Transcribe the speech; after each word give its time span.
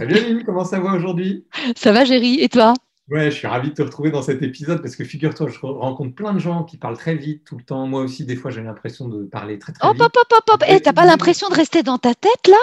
Salut 0.00 0.44
comment 0.46 0.64
ça 0.64 0.80
va 0.80 0.94
aujourd'hui? 0.94 1.44
Ça 1.76 1.92
va, 1.92 2.06
Géry, 2.06 2.40
et 2.40 2.48
toi? 2.48 2.72
Ouais, 3.10 3.30
je 3.30 3.36
suis 3.36 3.46
ravi 3.46 3.68
de 3.68 3.74
te 3.74 3.82
retrouver 3.82 4.10
dans 4.10 4.22
cet 4.22 4.42
épisode 4.42 4.80
parce 4.80 4.96
que 4.96 5.04
figure-toi, 5.04 5.48
je 5.48 5.58
rencontre 5.60 6.14
plein 6.14 6.32
de 6.32 6.38
gens 6.38 6.64
qui 6.64 6.78
parlent 6.78 6.96
très 6.96 7.16
vite 7.16 7.44
tout 7.44 7.58
le 7.58 7.62
temps. 7.62 7.86
Moi 7.86 8.00
aussi, 8.00 8.24
des 8.24 8.34
fois, 8.34 8.50
j'ai 8.50 8.62
l'impression 8.62 9.08
de 9.08 9.24
parler 9.24 9.58
très 9.58 9.74
très 9.74 9.86
hop, 9.86 9.92
vite. 9.92 10.02
Hop, 10.02 10.16
hop, 10.16 10.32
hop, 10.32 10.54
hop. 10.54 10.64
Eh, 10.66 10.80
t'as 10.80 10.94
pas 10.94 11.04
l'impression 11.04 11.50
de 11.50 11.54
rester 11.54 11.82
dans 11.82 11.98
ta 11.98 12.14
tête 12.14 12.48
là? 12.48 12.56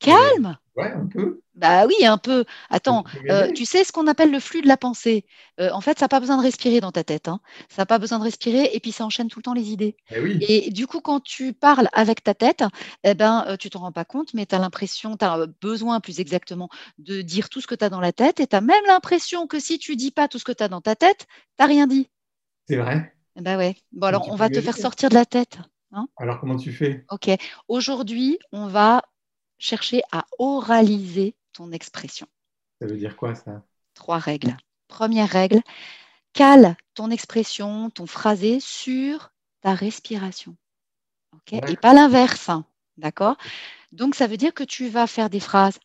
Calme 0.00 0.56
Ouais, 0.76 0.90
un 0.90 1.06
peu. 1.06 1.40
Bah 1.54 1.86
oui, 1.86 2.04
un 2.04 2.18
peu. 2.18 2.44
Attends, 2.68 3.04
euh, 3.30 3.52
tu 3.52 3.64
sais 3.64 3.84
ce 3.84 3.92
qu'on 3.92 4.08
appelle 4.08 4.32
le 4.32 4.40
flux 4.40 4.60
de 4.60 4.66
la 4.66 4.76
pensée? 4.76 5.24
Euh, 5.60 5.70
en 5.70 5.80
fait, 5.80 6.00
ça 6.00 6.06
n'a 6.06 6.08
pas 6.08 6.18
besoin 6.18 6.36
de 6.36 6.42
respirer 6.42 6.80
dans 6.80 6.90
ta 6.90 7.04
tête. 7.04 7.28
Hein. 7.28 7.40
Ça 7.68 7.82
n'a 7.82 7.86
pas 7.86 8.00
besoin 8.00 8.18
de 8.18 8.24
respirer 8.24 8.70
et 8.72 8.80
puis 8.80 8.90
ça 8.90 9.04
enchaîne 9.04 9.28
tout 9.28 9.38
le 9.38 9.44
temps 9.44 9.54
les 9.54 9.70
idées. 9.70 9.96
Eh 10.10 10.66
et 10.66 10.70
du 10.70 10.88
coup, 10.88 11.00
quand 11.00 11.20
tu 11.20 11.52
parles 11.52 11.88
avec 11.92 12.24
ta 12.24 12.34
tête, 12.34 12.64
eh 13.04 13.14
ben, 13.14 13.44
euh, 13.46 13.56
tu 13.56 13.70
t'en 13.70 13.80
rends 13.80 13.92
pas 13.92 14.04
compte, 14.04 14.34
mais 14.34 14.46
tu 14.46 14.54
as 14.56 14.58
l'impression, 14.58 15.16
tu 15.16 15.24
as 15.24 15.46
besoin 15.60 16.00
plus 16.00 16.18
exactement 16.18 16.68
de 16.98 17.22
dire 17.22 17.48
tout 17.48 17.60
ce 17.60 17.68
que 17.68 17.76
tu 17.76 17.84
as 17.84 17.90
dans 17.90 18.00
la 18.00 18.12
tête 18.12 18.40
et 18.40 18.48
tu 18.48 18.56
as 18.56 18.60
même 18.60 18.84
l'impression 18.88 19.46
que 19.46 19.60
si 19.60 19.78
tu 19.78 19.94
dis 19.94 20.10
pas 20.10 20.26
tout 20.26 20.40
ce 20.40 20.44
que 20.44 20.52
tu 20.52 20.64
as 20.64 20.68
dans 20.68 20.80
ta 20.80 20.96
tête, 20.96 21.26
tu 21.56 21.64
rien 21.64 21.86
dit. 21.86 22.10
C'est 22.68 22.76
vrai 22.76 23.14
Bah 23.36 23.56
ouais. 23.56 23.76
Bon, 23.92 24.08
alors, 24.08 24.28
on 24.28 24.34
va 24.34 24.50
te 24.50 24.60
faire 24.60 24.76
sortir 24.76 25.08
de 25.08 25.14
la 25.14 25.24
tête. 25.24 25.58
Hein. 25.92 26.08
alors, 26.16 26.40
comment 26.40 26.56
tu 26.56 26.72
fais? 26.72 27.04
Ok. 27.10 27.30
Aujourd'hui, 27.68 28.40
on 28.50 28.66
va 28.66 29.02
chercher 29.58 30.02
à 30.12 30.26
oraliser 30.38 31.34
ton 31.52 31.72
expression. 31.72 32.26
Ça 32.80 32.86
veut 32.86 32.96
dire 32.96 33.16
quoi 33.16 33.34
ça? 33.34 33.62
Trois 33.94 34.18
règles. 34.18 34.56
Première 34.88 35.28
règle, 35.28 35.60
cale 36.32 36.76
ton 36.94 37.10
expression, 37.10 37.90
ton 37.90 38.06
phrasé 38.06 38.60
sur 38.60 39.32
ta 39.60 39.74
respiration. 39.74 40.56
Et 41.50 41.76
pas 41.76 41.94
l'inverse. 41.94 42.48
Hein. 42.48 42.64
D'accord? 42.96 43.36
Donc 43.92 44.14
ça 44.14 44.26
veut 44.26 44.36
dire 44.36 44.54
que 44.54 44.64
tu 44.64 44.88
vas 44.88 45.06
faire 45.06 45.30
des 45.30 45.40
phrases 45.40 45.78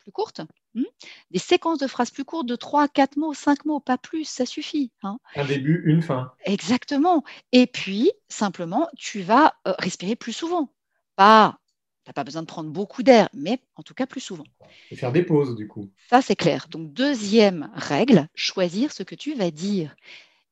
plus 0.00 0.12
courtes, 0.12 0.42
hmm? 0.74 0.84
des 1.30 1.38
séquences 1.38 1.78
de 1.78 1.86
phrases 1.86 2.10
plus 2.10 2.24
courtes 2.24 2.46
de 2.46 2.56
3, 2.56 2.88
4 2.88 3.16
mots, 3.16 3.34
5 3.34 3.64
mots, 3.64 3.80
pas 3.80 3.96
plus, 3.98 4.24
ça 4.24 4.44
suffit. 4.44 4.92
Hein. 5.02 5.18
Un 5.34 5.44
début, 5.44 5.82
une 5.86 6.02
fin. 6.02 6.32
Exactement. 6.44 7.24
Et 7.52 7.66
puis, 7.66 8.12
simplement, 8.28 8.88
tu 8.96 9.22
vas 9.22 9.54
euh, 9.66 9.74
respirer 9.78 10.14
plus 10.14 10.32
souvent. 10.32 10.70
Pas 11.16 11.58
tu 12.04 12.10
n'as 12.10 12.12
pas 12.12 12.24
besoin 12.24 12.42
de 12.42 12.46
prendre 12.46 12.70
beaucoup 12.70 13.02
d'air, 13.02 13.30
mais 13.32 13.60
en 13.76 13.82
tout 13.82 13.94
cas 13.94 14.04
plus 14.04 14.20
souvent. 14.20 14.44
Et 14.90 14.96
faire 14.96 15.10
des 15.10 15.22
pauses, 15.22 15.56
du 15.56 15.66
coup. 15.66 15.90
Ça, 16.10 16.20
c'est 16.20 16.36
clair. 16.36 16.66
Donc, 16.68 16.92
deuxième 16.92 17.70
règle, 17.74 18.28
choisir 18.34 18.92
ce 18.92 19.02
que 19.02 19.14
tu 19.14 19.34
vas 19.34 19.50
dire. 19.50 19.96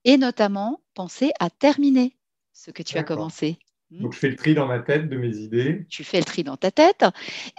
Et 0.04 0.16
notamment, 0.16 0.80
penser 0.94 1.30
à 1.40 1.50
terminer 1.50 2.16
ce 2.54 2.70
que 2.70 2.82
tu 2.82 2.96
as 2.96 3.02
commencé. 3.02 3.58
Hmm? 3.90 4.02
Donc, 4.02 4.14
je 4.14 4.18
fais 4.18 4.30
le 4.30 4.36
tri 4.36 4.54
dans 4.54 4.66
ma 4.66 4.78
tête 4.78 5.10
de 5.10 5.16
mes 5.18 5.36
idées. 5.36 5.84
Tu 5.90 6.04
fais 6.04 6.18
le 6.18 6.24
tri 6.24 6.42
dans 6.42 6.56
ta 6.56 6.70
tête. 6.70 7.04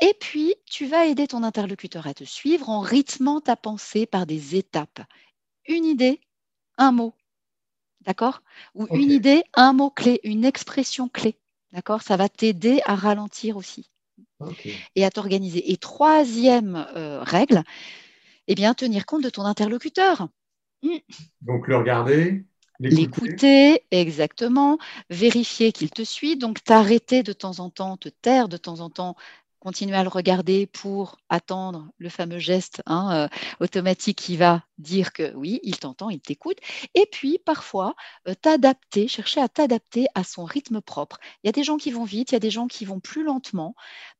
Et 0.02 0.16
puis, 0.20 0.56
tu 0.66 0.88
vas 0.88 1.06
aider 1.06 1.28
ton 1.28 1.44
interlocuteur 1.44 2.08
à 2.08 2.16
te 2.16 2.24
suivre 2.24 2.70
en 2.70 2.80
rythmant 2.80 3.42
ta 3.42 3.56
pensée 3.56 4.08
par 4.08 4.26
des 4.26 4.56
étapes. 4.56 5.02
Une 5.68 5.86
idée, 5.86 6.20
un 6.80 6.92
mot. 6.92 7.14
D'accord? 8.02 8.42
Ou 8.74 8.88
une 8.92 9.12
idée, 9.12 9.44
un 9.54 9.72
mot 9.72 9.92
clé, 9.92 10.20
une 10.24 10.46
expression 10.46 11.10
clé. 11.10 11.38
D'accord? 11.74 12.02
Ça 12.02 12.16
va 12.18 12.30
t'aider 12.30 12.82
à 12.86 12.96
ralentir 12.96 13.58
aussi 13.58 13.90
et 14.96 15.06
à 15.06 15.10
t'organiser. 15.10 15.72
Et 15.72 15.78
troisième 15.78 16.88
euh, 16.96 17.22
règle, 17.24 17.64
eh 18.48 18.56
bien, 18.56 18.74
tenir 18.74 19.06
compte 19.06 19.24
de 19.24 19.30
ton 19.30 19.44
interlocuteur. 19.44 20.28
Hmm. 20.84 20.98
Donc, 21.42 21.68
le 21.68 21.78
regarder, 21.78 22.46
l'écouter. 22.80 23.84
exactement, 23.92 24.78
vérifier 25.10 25.72
qu'il 25.72 25.90
te 25.90 26.04
suit, 26.04 26.38
donc 26.38 26.64
t'arrêter 26.64 27.24
de 27.24 27.34
temps 27.34 27.60
en 27.60 27.70
temps, 27.70 27.98
te 27.98 28.10
taire 28.10 28.50
de 28.50 28.58
temps 28.58 28.80
en 28.82 28.90
temps 28.90 29.16
continuer 29.64 29.96
à 29.96 30.04
le 30.04 30.10
regarder 30.10 30.68
pour 30.68 31.18
attendre 31.30 31.90
le 31.98 32.10
fameux 32.10 32.38
geste 32.38 32.82
hein, 32.86 33.16
euh, 33.16 33.28
automatique 33.62 34.18
qui 34.18 34.36
va 34.36 34.64
dire 34.78 35.14
que 35.14 35.34
oui, 35.36 35.62
il 35.64 35.80
t'entend, 35.80 36.10
il 36.10 36.20
t'écoute. 36.20 36.58
Et 36.96 37.08
puis, 37.10 37.40
parfois, 37.46 37.96
euh, 38.28 38.34
t'adapter, 38.36 39.08
chercher 39.08 39.40
à 39.40 39.48
t'adapter 39.48 40.08
à 40.16 40.26
son 40.26 40.44
rythme 40.44 40.82
propre. 40.82 41.18
Il 41.44 41.48
y 41.48 41.50
a 41.50 41.54
des 41.54 41.64
gens 41.64 41.78
qui 41.78 41.92
vont 41.92 42.04
vite, 42.04 42.32
il 42.32 42.36
y 42.36 42.36
a 42.36 42.40
des 42.40 42.52
gens 42.52 42.68
qui 42.68 42.84
vont 42.84 43.00
plus 43.00 43.24
lentement. 43.24 43.74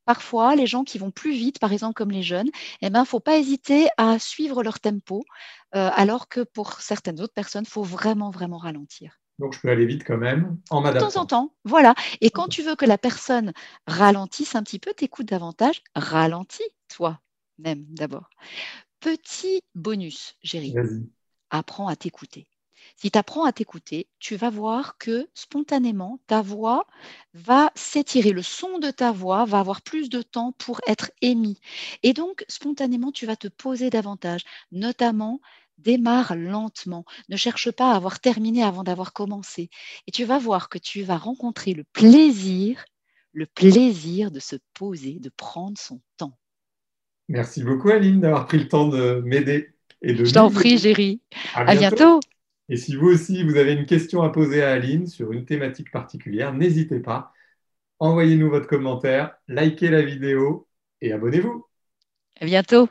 Parfois, 0.06 0.56
les 0.56 0.66
gens 0.66 0.82
qui 0.82 0.98
vont 0.98 1.10
plus 1.10 1.32
vite, 1.32 1.58
par 1.58 1.72
exemple 1.72 1.94
comme 1.94 2.10
les 2.10 2.22
jeunes, 2.22 2.48
il 2.80 2.86
eh 2.86 2.90
ben, 2.90 3.04
faut 3.04 3.20
pas 3.20 3.36
hésiter 3.36 3.88
à 3.98 4.18
suivre 4.18 4.62
leur 4.62 4.80
tempo, 4.80 5.24
euh, 5.74 5.90
alors 5.94 6.28
que 6.28 6.40
pour 6.40 6.80
certaines 6.80 7.20
autres 7.20 7.34
personnes, 7.34 7.64
il 7.66 7.70
faut 7.70 7.82
vraiment, 7.82 8.30
vraiment 8.30 8.58
ralentir. 8.58 9.18
Donc, 9.38 9.54
je 9.54 9.60
peux 9.60 9.68
aller 9.68 9.86
vite 9.86 10.04
quand 10.04 10.16
même 10.16 10.58
en. 10.70 10.80
De 10.82 10.98
temps 10.98 11.16
en 11.16 11.26
temps, 11.26 11.54
voilà. 11.64 11.94
Et 12.20 12.30
quand 12.30 12.48
tu 12.48 12.62
veux 12.62 12.76
que 12.76 12.84
la 12.84 12.98
personne 12.98 13.52
ralentisse 13.86 14.54
un 14.54 14.62
petit 14.62 14.78
peu, 14.78 14.92
t'écoutes 14.94 15.26
davantage, 15.26 15.82
ralentis 15.94 16.62
toi-même 16.88 17.84
d'abord. 17.88 18.30
Petit 19.00 19.60
bonus, 19.74 20.36
Géry. 20.42 20.74
Apprends 21.50 21.88
à 21.88 21.96
t'écouter. 21.96 22.46
Si 22.96 23.10
tu 23.10 23.18
apprends 23.18 23.44
à 23.44 23.52
t'écouter, 23.52 24.08
tu 24.18 24.36
vas 24.36 24.50
voir 24.50 24.98
que 24.98 25.28
spontanément, 25.34 26.20
ta 26.26 26.42
voix 26.42 26.86
va 27.32 27.72
s'étirer. 27.74 28.30
Le 28.30 28.42
son 28.42 28.78
de 28.78 28.90
ta 28.90 29.10
voix 29.10 29.44
va 29.44 29.60
avoir 29.60 29.82
plus 29.82 30.08
de 30.08 30.22
temps 30.22 30.52
pour 30.52 30.80
être 30.86 31.10
émis. 31.20 31.60
Et 32.02 32.12
donc, 32.12 32.44
spontanément, 32.48 33.12
tu 33.12 33.26
vas 33.26 33.36
te 33.36 33.48
poser 33.48 33.90
davantage, 33.90 34.44
notamment 34.70 35.40
démarre 35.78 36.34
lentement. 36.36 37.04
Ne 37.28 37.36
cherche 37.36 37.70
pas 37.70 37.92
à 37.92 37.96
avoir 37.96 38.20
terminé 38.20 38.62
avant 38.62 38.84
d'avoir 38.84 39.12
commencé. 39.12 39.70
Et 40.06 40.10
tu 40.10 40.24
vas 40.24 40.38
voir 40.38 40.68
que 40.68 40.78
tu 40.78 41.02
vas 41.02 41.16
rencontrer 41.16 41.72
le 41.74 41.84
plaisir, 41.84 42.84
le 43.32 43.46
plaisir 43.46 44.30
de 44.30 44.40
se 44.40 44.56
poser, 44.74 45.18
de 45.20 45.30
prendre 45.36 45.78
son 45.78 46.00
temps. 46.16 46.38
Merci 47.28 47.64
beaucoup, 47.64 47.90
Aline, 47.90 48.20
d'avoir 48.20 48.46
pris 48.46 48.58
le 48.58 48.68
temps 48.68 48.88
de 48.88 49.22
m'aider. 49.24 49.74
Et 50.02 50.12
de 50.12 50.24
Je 50.24 50.34
t'en 50.34 50.50
prie, 50.50 50.76
Géry. 50.76 51.22
À, 51.54 51.74
bientôt. 51.74 52.20
Et 52.68 52.76
si 52.76 52.94
vous 52.94 53.06
aussi, 53.06 53.42
vous 53.42 53.56
avez 53.56 53.72
une 53.72 53.86
question 53.86 54.22
à 54.22 54.30
poser 54.30 54.62
à 54.62 54.72
Aline 54.72 55.06
sur 55.06 55.32
une 55.32 55.46
thématique 55.46 55.90
particulière, 55.90 56.52
n'hésitez 56.52 57.00
pas. 57.00 57.32
Envoyez-nous 57.98 58.50
votre 58.50 58.66
commentaire, 58.66 59.34
likez 59.48 59.88
la 59.88 60.02
vidéo 60.02 60.68
et 61.00 61.12
abonnez-vous. 61.12 61.66
À 62.40 62.44
bientôt. 62.44 62.88